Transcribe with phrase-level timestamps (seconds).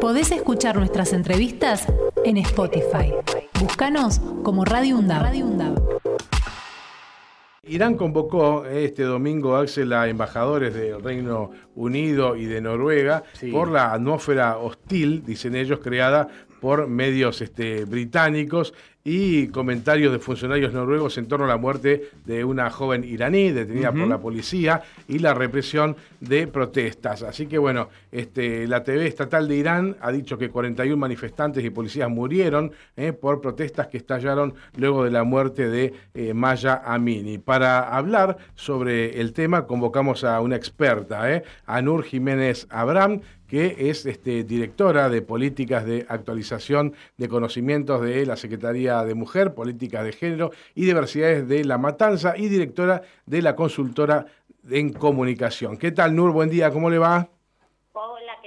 [0.00, 1.86] Podés escuchar nuestras entrevistas
[2.24, 3.12] en Spotify.
[3.60, 5.34] Búscanos como Radio UNDAB.
[7.66, 13.92] Irán convocó este domingo, Axel, a embajadores del Reino Unido y de Noruega por la
[13.92, 16.28] atmósfera hostil, dicen ellos, creada
[16.60, 18.74] por medios este, británicos
[19.06, 23.92] y comentarios de funcionarios noruegos en torno a la muerte de una joven iraní detenida
[23.92, 27.22] por la policía y la represión de protestas.
[27.22, 31.68] Así que bueno, este, la TV estatal de Irán ha dicho que 41 manifestantes y
[31.68, 37.36] policías murieron eh, por protestas que estallaron luego de la muerte de eh, Maya Amini.
[37.36, 43.76] Para hablar sobre el tema convocamos a una experta, eh, a Nur Jiménez Abraham, que
[43.90, 50.04] es este, directora de políticas de actualización de conocimientos de la Secretaría de Mujer, Políticas
[50.04, 54.26] de Género y Diversidades de La Matanza y directora de la consultora
[54.70, 55.78] en comunicación.
[55.78, 56.32] ¿Qué tal, Nur?
[56.32, 57.28] Buen día, ¿cómo le va?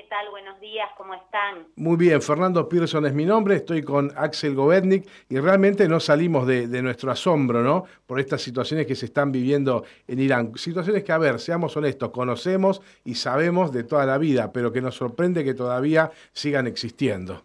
[0.09, 0.29] tal?
[0.29, 1.67] Buenos días, ¿cómo están?
[1.75, 6.47] Muy bien, Fernando Pearson es mi nombre, estoy con Axel Govetnik y realmente no salimos
[6.47, 7.85] de, nuestro asombro, ¿no?
[8.05, 10.55] Por estas situaciones que se están viviendo en Irán.
[10.55, 14.81] Situaciones que, a ver, seamos honestos, conocemos y sabemos de toda la vida, pero que
[14.81, 17.43] nos sorprende que todavía sigan existiendo.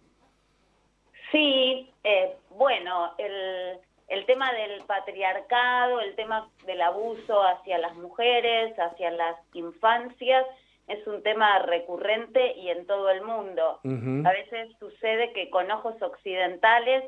[1.31, 8.77] Sí, eh, bueno, el, el tema del patriarcado, el tema del abuso hacia las mujeres,
[8.77, 10.45] hacia las infancias,
[10.87, 13.79] es un tema recurrente y en todo el mundo.
[13.83, 17.05] A veces sucede que con ojos occidentales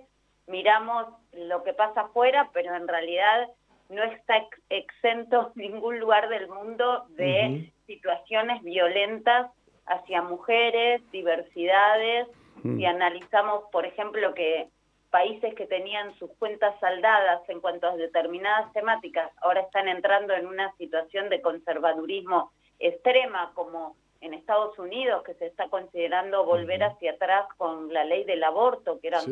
[0.47, 3.49] miramos lo que pasa afuera, pero en realidad
[3.89, 9.51] no está exento ningún lugar del mundo de situaciones violentas
[9.85, 12.27] hacia mujeres, diversidades.
[12.63, 14.69] Si analizamos, por ejemplo, que
[15.15, 20.45] países que tenían sus cuentas saldadas en cuanto a determinadas temáticas ahora están entrando en
[20.45, 27.13] una situación de conservadurismo extrema como en Estados Unidos, que se está considerando volver hacia
[27.13, 29.23] atrás con la ley del aborto, que eran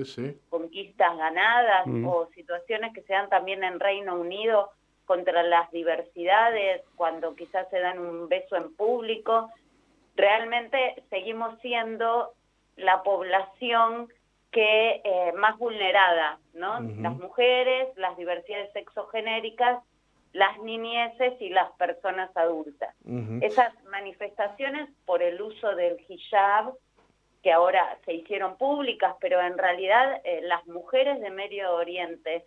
[0.49, 4.69] conquistas ganadas, o situaciones que se dan también en Reino Unido
[5.05, 9.49] contra las diversidades, cuando quizás se dan un beso en público.
[10.15, 12.31] Realmente seguimos siendo
[12.77, 14.07] la población
[14.53, 16.79] que eh, más vulnerada, ¿no?
[16.79, 19.79] Las mujeres, las diversidades sexogenéricas
[20.33, 22.93] las niñeces y las personas adultas.
[23.41, 26.73] Esas manifestaciones por el uso del hijab,
[27.43, 32.45] que ahora se hicieron públicas, pero en realidad eh, las mujeres de Medio Oriente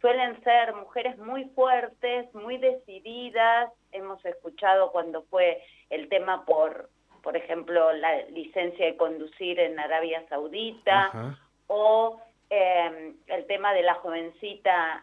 [0.00, 3.70] suelen ser mujeres muy fuertes, muy decididas.
[3.92, 6.88] Hemos escuchado cuando fue el tema por,
[7.22, 11.36] por ejemplo, la licencia de conducir en Arabia Saudita,
[11.66, 15.02] o eh, el tema de la jovencita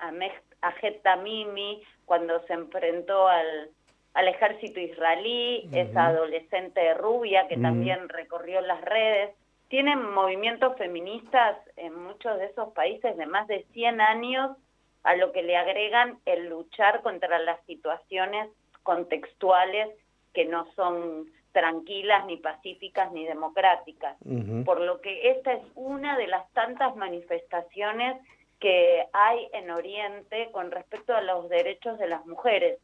[0.62, 3.70] Ajet Tamimi, cuando se enfrentó al,
[4.14, 9.36] al ejército israelí, esa adolescente rubia que también recorrió las redes.
[9.70, 14.58] Tienen movimientos feministas en muchos de esos países de más de 100 años,
[15.04, 18.50] a lo que le agregan el luchar contra las situaciones
[18.84, 19.90] contextuales
[20.34, 21.28] que no son
[21.58, 24.16] tranquilas, ni pacíficas, ni democráticas.
[24.64, 28.22] Por lo que esta es una de las tantas manifestaciones
[28.60, 32.78] que hay en Oriente con respecto a los derechos de las mujeres.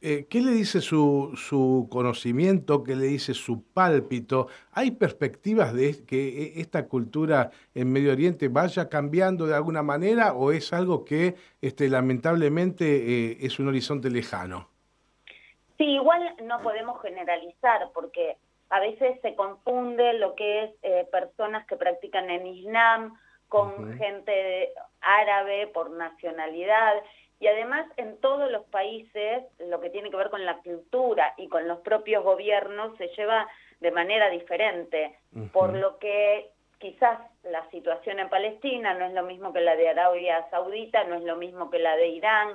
[0.00, 2.82] Eh, ¿Qué le dice su, su conocimiento?
[2.82, 4.48] ¿Qué le dice su pálpito?
[4.72, 10.32] ¿Hay perspectivas de que e, esta cultura en Medio Oriente vaya cambiando de alguna manera
[10.32, 14.71] o es algo que este, lamentablemente eh, es un horizonte lejano?
[15.82, 18.36] Sí, igual no podemos generalizar porque
[18.70, 24.72] a veces se confunde lo que es eh, personas que practican en Islam con gente
[25.00, 27.02] árabe por nacionalidad.
[27.40, 31.48] Y además en todos los países lo que tiene que ver con la cultura y
[31.48, 33.48] con los propios gobiernos se lleva
[33.80, 35.18] de manera diferente,
[35.52, 36.48] por lo que
[36.82, 41.14] quizás la situación en Palestina no es lo mismo que la de Arabia Saudita, no
[41.14, 42.48] es lo mismo que la de Irán.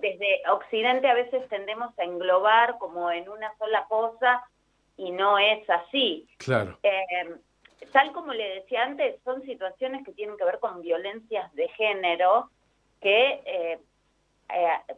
[0.00, 4.42] Desde Occidente a veces tendemos a englobar como en una sola cosa
[4.96, 6.26] y no es así.
[6.38, 6.78] Claro.
[6.82, 7.36] Eh,
[7.92, 12.48] tal como le decía antes, son situaciones que tienen que ver con violencias de género
[13.02, 13.78] que eh,
[14.54, 14.94] eh,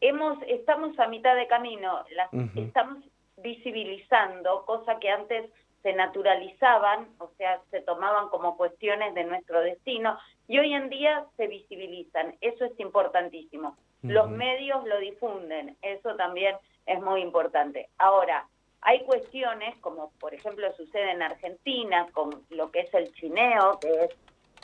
[0.00, 3.04] hemos estamos a mitad de camino, las estamos
[3.36, 5.50] visibilizando, cosa que antes
[5.82, 10.18] se naturalizaban, o sea, se tomaban como cuestiones de nuestro destino,
[10.48, 12.36] y hoy en día se visibilizan.
[12.40, 13.76] Eso es importantísimo.
[14.02, 16.56] Los medios lo difunden, eso también
[16.86, 17.88] es muy importante.
[17.98, 18.48] Ahora,
[18.80, 24.04] hay cuestiones, como por ejemplo sucede en Argentina, con lo que es el chineo, que
[24.04, 24.10] es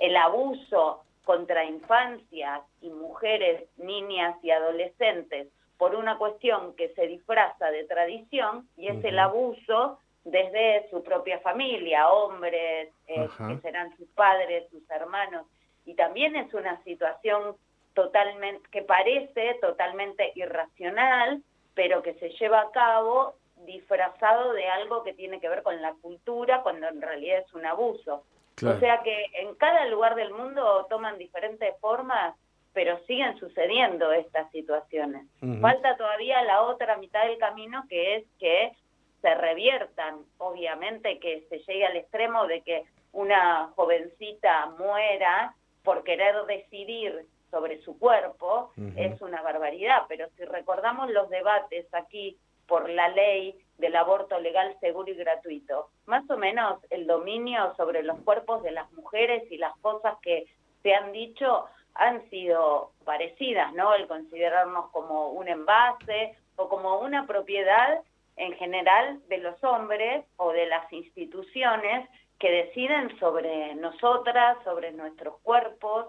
[0.00, 7.70] el abuso contra infancias y mujeres, niñas y adolescentes por una cuestión que se disfraza
[7.70, 10.00] de tradición y es el abuso
[10.30, 15.46] desde su propia familia, hombres eh, que serán sus padres, sus hermanos,
[15.86, 17.56] y también es una situación
[17.94, 21.42] totalmente que parece totalmente irracional,
[21.74, 23.34] pero que se lleva a cabo
[23.64, 27.66] disfrazado de algo que tiene que ver con la cultura, cuando en realidad es un
[27.66, 28.24] abuso.
[28.64, 32.34] O sea que en cada lugar del mundo toman diferentes formas,
[32.72, 35.26] pero siguen sucediendo estas situaciones.
[35.60, 38.72] Falta todavía la otra mitad del camino, que es que
[39.20, 46.34] se reviertan, obviamente que se llegue al extremo de que una jovencita muera por querer
[46.46, 52.36] decidir sobre su cuerpo, es una barbaridad, pero si recordamos los debates aquí
[52.66, 58.02] por la ley del aborto legal, seguro y gratuito, más o menos el dominio sobre
[58.02, 60.44] los cuerpos de las mujeres y las cosas que
[60.82, 63.94] se han dicho han sido parecidas, ¿no?
[63.94, 68.00] El considerarnos como un envase o como una propiedad
[68.38, 72.08] en general de los hombres o de las instituciones
[72.38, 76.06] que deciden sobre nosotras, sobre nuestros cuerpos.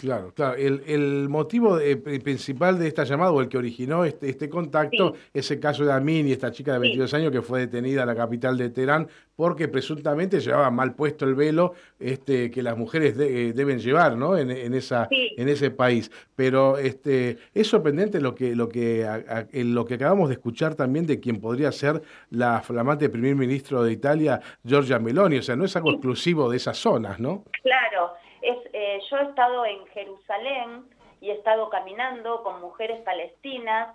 [0.00, 0.54] Claro, claro.
[0.56, 1.78] El, el motivo
[2.24, 5.92] principal de esta llamada, o el que originó este, este contacto, es el caso de
[5.92, 9.08] Amini, esta chica de 22 años que fue detenida en la capital de Teherán
[9.40, 14.36] porque presuntamente llevaba mal puesto el velo este, que las mujeres eh, deben llevar ¿no?
[14.36, 16.10] en, en esa, en ese país.
[16.36, 19.06] Pero este, es sorprendente lo que, lo, que,
[19.52, 23.92] lo que acabamos de escuchar también de quien podría ser la flamante primer ministro de
[23.92, 25.38] Italia, Giorgia Meloni.
[25.38, 27.44] O sea, no es algo exclusivo de esas zonas, ¿no?
[27.62, 28.19] Claro.
[28.42, 30.84] Es, eh, yo he estado en Jerusalén
[31.20, 33.94] y he estado caminando con mujeres palestinas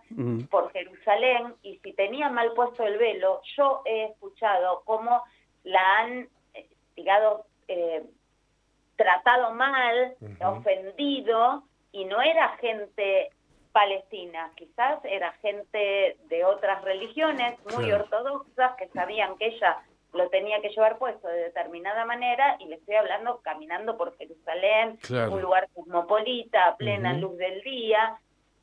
[0.49, 5.23] por Jerusalén y si tenía mal puesto el velo, yo he escuchado cómo
[5.63, 8.03] la han, eh, digamos, eh,
[8.95, 13.29] tratado mal, ofendido, y no era gente
[13.71, 19.81] palestina, quizás era gente de otras religiones muy ortodoxas que sabían que ella
[20.15, 24.97] lo tenía que llevar puesto de determinada manera y le estoy hablando caminando por Jerusalén,
[25.29, 28.17] un lugar cosmopolita, a plena luz del día,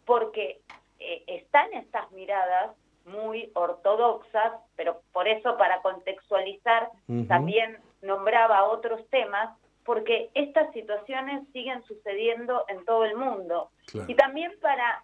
[0.05, 0.61] porque
[0.99, 2.71] eh, están estas miradas
[3.05, 6.91] muy ortodoxas, pero por eso para contextualizar
[7.29, 13.71] también nombraba otros temas, porque estas situaciones siguen sucediendo en todo el mundo.
[14.07, 15.03] Y también para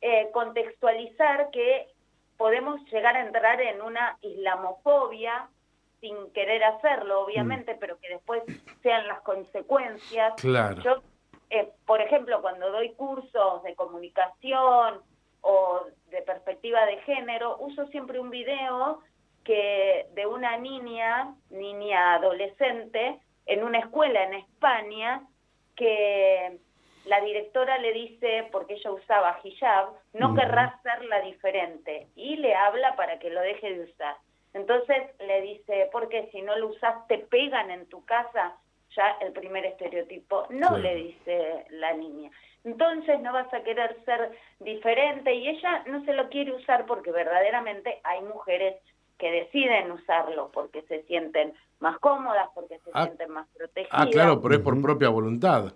[0.00, 1.88] eh, contextualizar que
[2.36, 5.48] podemos llegar a entrar en una islamofobia
[6.02, 7.78] sin querer hacerlo, obviamente, mm.
[7.78, 8.42] pero que después
[8.82, 10.34] sean las consecuencias.
[10.36, 10.82] Claro.
[10.82, 11.02] Yo,
[11.48, 15.00] eh, por ejemplo, cuando doy cursos de comunicación
[15.42, 19.00] o de perspectiva de género, uso siempre un video
[19.44, 25.22] que de una niña, niña adolescente, en una escuela en España,
[25.76, 26.58] que
[27.04, 30.74] la directora le dice, porque ella usaba hijab, no querrás
[31.08, 34.16] la diferente, y le habla para que lo deje de usar.
[34.54, 38.56] Entonces le dice, porque si no lo usas te pegan en tu casa,
[38.94, 42.30] ya el primer estereotipo, no le dice la niña.
[42.64, 47.10] Entonces no vas a querer ser diferente y ella no se lo quiere usar porque
[47.10, 48.76] verdaderamente hay mujeres
[49.18, 54.00] que deciden usarlo porque se sienten más cómodas, porque se ah, sienten más protegidas.
[54.00, 55.72] Ah, claro, pero es por propia voluntad.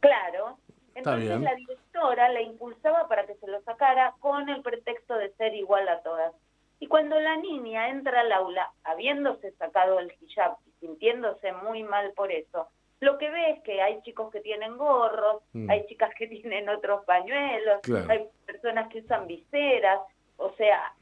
[0.00, 0.58] Claro.
[0.94, 5.54] Entonces la directora la impulsaba para que se lo sacara con el pretexto de ser
[5.54, 6.34] igual a todas.
[6.80, 12.12] Y cuando la niña entra al aula, habiéndose sacado el hijab y sintiéndose muy mal
[12.14, 12.68] por eso,
[13.00, 15.70] lo que ve es que hay chicos que tienen gorros, mm.
[15.70, 20.00] hay chicas que tienen otros pañuelos, hay personas que usan viseras,
[20.38, 20.94] o sea,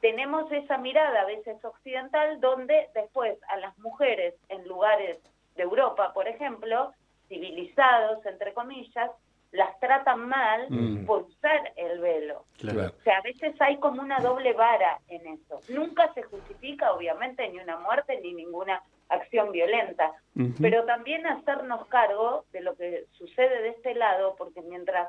[0.00, 5.18] tenemos esa mirada a veces occidental donde después a las mujeres en lugares
[5.56, 6.92] de Europa, por ejemplo,
[7.28, 9.10] civilizados, entre comillas,
[9.52, 11.06] las tratan mal mm.
[11.06, 12.44] por usar el velo.
[12.62, 15.60] O sea, a veces hay como una doble vara en eso.
[15.70, 20.12] Nunca se justifica, obviamente, ni una muerte ni ninguna acción violenta,
[20.60, 25.08] pero también hacernos cargo de lo que sucede de este lado, porque mientras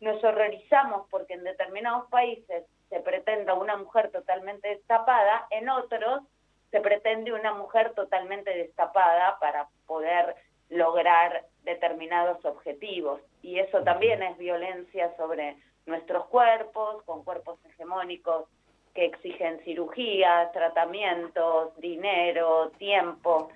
[0.00, 6.22] nos horrorizamos porque en determinados países se pretenda una mujer totalmente destapada, en otros
[6.70, 10.34] se pretende una mujer totalmente destapada para poder
[10.70, 13.20] lograr determinados objetivos.
[13.42, 15.56] Y eso también es violencia sobre
[15.86, 18.46] nuestros cuerpos, con cuerpos hegemónicos
[18.94, 23.50] que exigen cirugías, tratamientos, dinero, tiempo.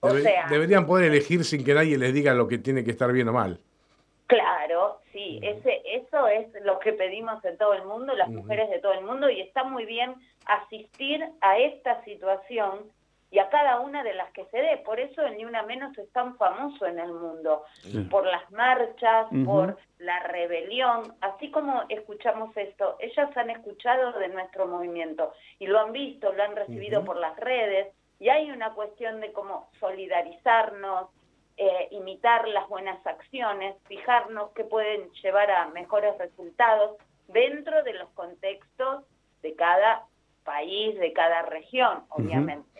[0.00, 3.10] o sea, deberían poder elegir sin que nadie les diga lo que tiene que estar
[3.10, 3.58] bien o mal.
[4.26, 8.78] Claro, sí, ese, eso es lo que pedimos en todo el mundo, las mujeres de
[8.78, 10.14] todo el mundo, y está muy bien
[10.44, 12.80] asistir a esta situación
[13.30, 14.78] y a cada una de las que se dé.
[14.78, 17.64] Por eso el Ni Una Menos es tan famoso en el mundo,
[18.10, 24.66] por las marchas, por la rebelión, así como escuchamos esto, ellas han escuchado de nuestro
[24.66, 27.88] movimiento y lo han visto, lo han recibido por las redes,
[28.20, 31.08] y hay una cuestión de cómo solidarizarnos,
[31.56, 36.96] eh, imitar las buenas acciones, fijarnos que pueden llevar a mejores resultados
[37.28, 39.04] dentro de los contextos
[39.42, 40.04] de cada
[40.44, 42.77] país, de cada región, obviamente.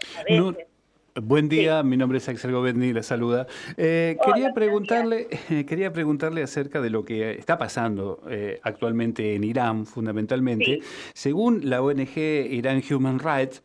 [1.20, 3.46] Buen día, mi nombre es Axel Govendi, la saluda.
[3.76, 5.26] Eh, quería, preguntarle,
[5.66, 10.80] quería preguntarle acerca de lo que está pasando eh, actualmente en Irán, fundamentalmente.
[11.14, 13.62] Según la ONG Irán Human Rights,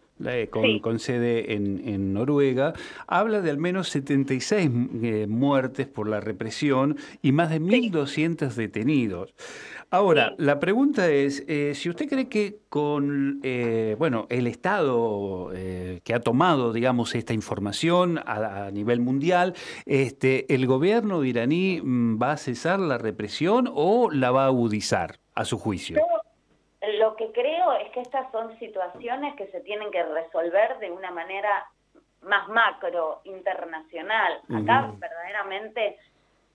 [0.82, 2.74] con, sede en, Noruega,
[3.08, 4.70] habla de al menos 76
[5.02, 9.34] eh, muertes por la represión y más de 1.200 detenidos.
[9.94, 15.52] Ahora, la pregunta es, eh, si usted cree que con eh, bueno, el Estado
[16.04, 19.54] que ha tomado, digamos, esta información a, nivel mundial,
[19.86, 25.20] este, ¿el gobierno iraní mm, va a cesar la represión o la va a agudizar,
[25.36, 26.02] a su juicio?
[26.98, 31.12] Lo que creo es que estas son situaciones que se tienen que resolver de una
[31.12, 31.68] manera
[32.24, 34.40] más macro, internacional.
[34.50, 35.98] Acá verdaderamente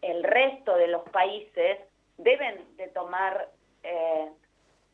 [0.02, 1.78] el resto de los países
[2.19, 3.49] deben de tomar
[3.83, 4.29] eh,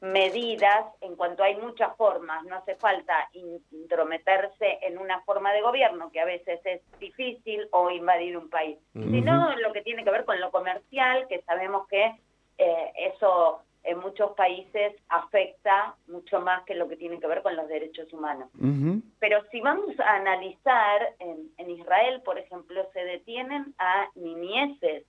[0.00, 3.28] medidas en cuanto hay muchas formas, no hace falta
[3.70, 8.78] intrometerse en una forma de gobierno que a veces es difícil o invadir un país,
[8.92, 12.14] sino lo que tiene que ver con lo comercial, que sabemos que
[12.58, 17.54] eh, eso en muchos países afecta mucho más que lo que tiene que ver con
[17.54, 18.48] los derechos humanos.
[19.18, 25.04] Pero si vamos a analizar, en, Israel, por ejemplo, se detienen a niñeces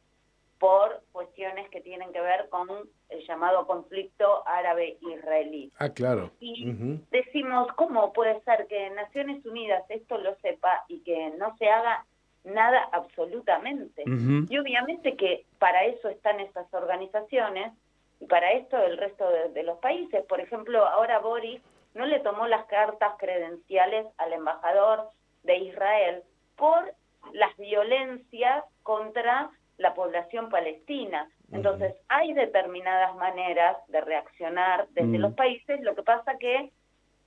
[0.60, 2.70] por cuestiones que tienen que ver con
[3.10, 5.72] el llamado conflicto árabe-israelí.
[5.78, 6.32] Ah, claro.
[6.40, 11.70] Y decimos, ¿cómo puede ser que Naciones Unidas esto lo sepa y que no se
[11.70, 12.06] haga
[12.44, 14.04] nada absolutamente?
[14.06, 17.74] Y obviamente que para eso están esas organizaciones
[18.20, 20.24] y para esto el resto de, los países.
[20.26, 21.62] Por ejemplo, ahora Boris
[21.94, 25.10] no le tomó las cartas credenciales al embajador
[25.44, 26.24] de Israel
[26.56, 26.94] por
[27.34, 31.29] las violencias contra la población palestina.
[31.51, 36.72] Entonces, hay determinadas maneras de reaccionar desde los países, lo que pasa que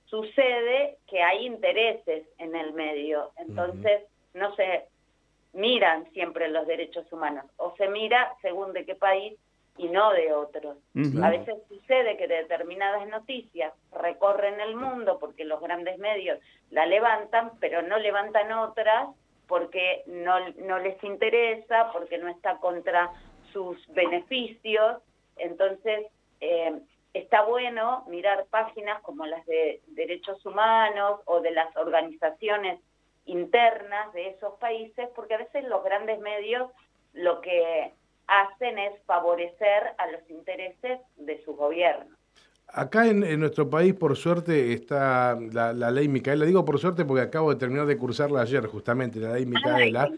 [0.05, 4.03] sucede que hay intereses en el medio, entonces
[4.33, 4.85] no se
[5.53, 9.37] miran siempre los derechos humanos, o se mira según de qué país
[9.77, 10.77] y no de otros.
[11.23, 16.39] A veces sucede que determinadas noticias recorren el mundo porque los grandes medios
[16.69, 19.09] la levantan, pero no levantan otras
[19.49, 23.11] porque no, no les interesa, porque no está contra
[23.51, 25.01] sus beneficios.
[25.37, 26.05] Entonces,
[26.39, 26.79] eh,
[27.13, 32.79] está bueno mirar páginas como las de derechos humanos o de las organizaciones
[33.25, 36.71] internas de esos países, porque a veces los grandes medios
[37.13, 37.91] lo que
[38.27, 42.18] hacen es favorecer a los intereses de su gobierno.
[42.79, 46.45] Acá en, nuestro país, por suerte, está la, ley Micaela.
[46.45, 50.09] Digo por suerte porque acabo de terminar de cursarla ayer, justamente, la ley Micaela.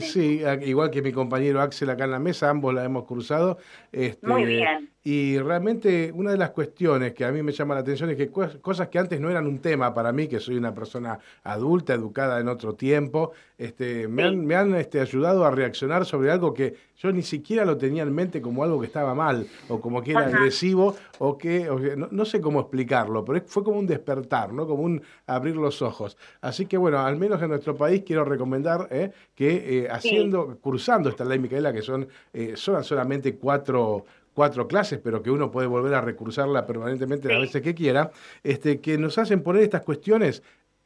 [0.00, 3.58] Sí, igual que mi compañero Axel acá en la mesa, ambos la hemos cruzado.
[3.92, 4.90] Este, Muy bien.
[5.02, 8.28] Y realmente una de las cuestiones que a mí me llama la atención es que
[8.28, 12.38] cosas que antes no eran un tema para mí, que soy una persona adulta, educada
[12.38, 16.76] en otro tiempo, este, me han, me han este, ayudado a reaccionar sobre algo que
[16.98, 20.10] yo ni siquiera lo tenía en mente como algo que estaba mal, o como que
[20.10, 21.66] era agresivo, o que,
[22.10, 24.66] no, sé cómo explicarlo, pero fue como un despertar, ¿no?
[24.66, 26.18] como un abrir los ojos.
[26.42, 31.08] Así que bueno, al menos en nuestro país quiero recomendar eh, que eh, haciendo, cursando
[31.08, 35.66] esta ley Micaela, que son, eh, son solamente cuatro cuatro clases, pero que uno puede
[35.66, 38.10] volver a recursarla permanentemente las veces que quiera,
[38.42, 40.42] este, que nos hacen poner estas cuestiones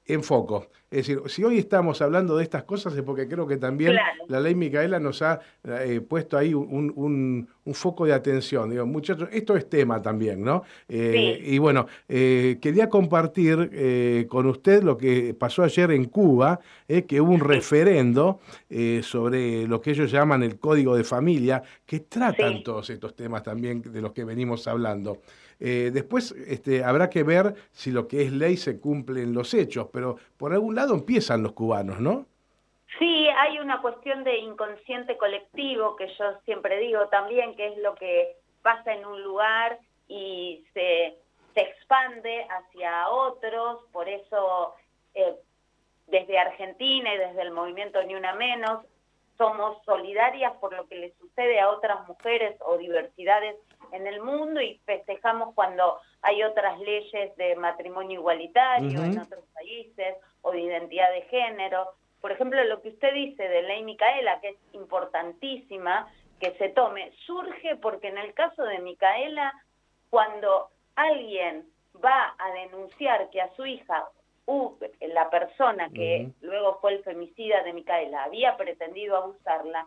[0.06, 0.68] en foco.
[0.90, 3.96] Es decir, si hoy estamos hablando de estas cosas es porque creo que también
[4.28, 8.70] la ley Micaela nos ha eh, puesto ahí un, un, foco de atención.
[8.70, 10.62] Digo, muchachos, esto es tema también, ¿no?
[10.88, 17.20] Eh, y bueno, eh, quería compartir con usted lo que pasó ayer en Cuba, que
[17.20, 18.38] hubo un referendo
[19.02, 23.82] sobre lo que ellos llaman el Código de Familia, que tratan todos estos temas también
[23.82, 25.22] de los que venimos hablando.
[25.60, 29.54] Eh, después este, habrá que ver si lo que es ley se cumple en los
[29.54, 32.26] hechos, pero por algún lado empiezan los cubanos, ¿no?
[32.98, 37.94] Sí, hay una cuestión de inconsciente colectivo que yo siempre digo también, que es lo
[37.94, 41.16] que pasa en un lugar y se,
[41.54, 44.74] se expande hacia otros, por eso
[45.14, 45.34] eh,
[46.06, 48.84] desde Argentina y desde el movimiento Ni Una Menos
[49.36, 53.56] somos solidarias por lo que le sucede a otras mujeres o diversidades
[53.92, 60.16] en el mundo y festejamos cuando hay otras leyes de matrimonio igualitario en otros países
[60.42, 61.90] o de identidad de género.
[62.20, 66.08] Por ejemplo, lo que usted dice de ley Micaela, que es importantísima
[66.40, 69.52] que se tome, surge porque en el caso de Micaela,
[70.10, 71.66] cuando alguien
[72.02, 74.08] va a denunciar que a su hija
[74.46, 79.86] la persona que luego fue el femicida de Micaela había pretendido abusarla,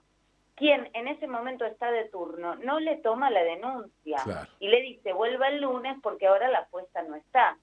[0.56, 4.18] quien en ese momento está de turno no le toma la denuncia
[4.60, 7.58] y le dice vuelva el lunes porque ahora la apuesta no está.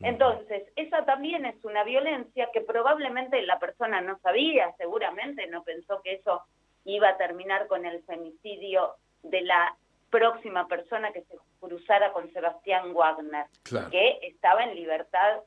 [0.00, 6.02] Entonces, esa también es una violencia que probablemente la persona no sabía, seguramente no pensó
[6.02, 6.42] que eso
[6.84, 9.74] iba a terminar con el femicidio de la
[10.10, 13.46] próxima persona que se cruzara con Sebastián Wagner,
[13.90, 15.40] que estaba en libertad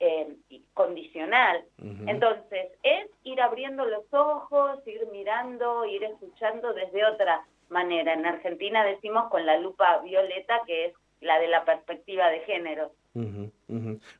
[0.00, 0.36] eh,
[0.74, 1.64] condicional.
[2.06, 8.14] Entonces, es ir abriendo los ojos, ir mirando, ir escuchando desde otra manera.
[8.14, 12.92] En Argentina decimos con la lupa violeta, que es la de la perspectiva de género.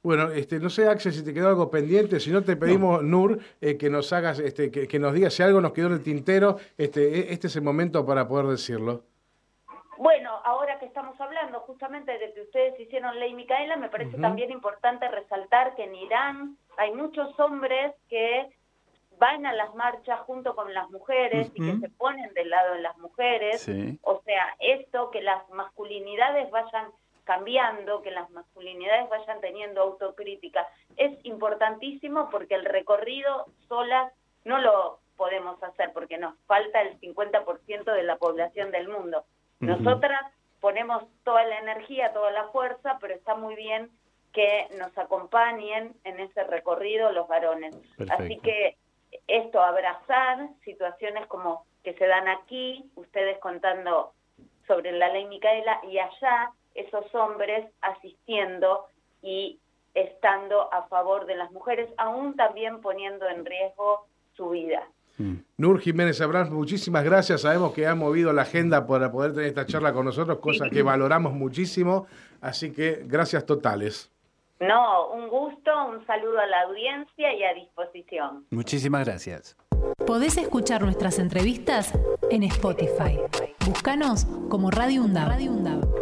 [0.03, 3.39] Bueno, este, no sé, Axel, si te quedó algo pendiente, si no te pedimos, Nur,
[3.61, 6.03] eh, que nos hagas, este, que, que, nos digas si algo nos quedó en el
[6.03, 9.05] tintero, este, e, este es el momento para poder decirlo.
[9.99, 14.53] Bueno, ahora que estamos hablando justamente de que ustedes hicieron ley Micaela, me parece también
[14.53, 18.49] importante resaltar que en Irán hay muchos hombres que
[19.19, 22.81] van a las marchas junto con las mujeres y que se ponen del lado de
[22.81, 23.69] las mujeres.
[24.03, 26.93] O sea, esto, que las masculinidades vayan
[27.25, 34.13] cambiando, que las masculinidades vayan teniendo autocrítica, es importantísimo porque el recorrido solas
[34.45, 39.25] no lo podemos hacer porque nos falta el 50% de la población del mundo.
[39.61, 40.21] Nosotras
[40.61, 43.91] ponemos toda la energía, toda la fuerza, pero está muy bien
[44.33, 47.75] que nos acompañen en ese recorrido los varones.
[48.11, 48.77] Así que
[49.27, 54.13] esto, abrazar situaciones como que se dan aquí, ustedes contando
[54.67, 58.87] sobre la ley Micaela, y allá esos hombres asistiendo
[59.23, 59.59] y
[59.95, 64.87] estando a favor de las mujeres, aún también poniendo en riesgo su vida.
[65.19, 65.35] Mm.
[65.59, 67.43] Nur Jiménez Abrams, muchísimas gracias.
[67.43, 70.83] Sabemos que ha movido la agenda para poder tener esta charla con nosotros, cosa que
[70.83, 72.07] valoramos muchísimo.
[72.41, 74.11] Así que gracias totales.
[74.61, 78.45] No, un gusto, un saludo a la audiencia y a disposición.
[78.51, 79.57] Muchísimas gracias.
[80.05, 81.93] Podés escuchar nuestras entrevistas
[82.31, 83.21] en Spotify.
[83.67, 85.98] Búscanos como Radio UNDAV.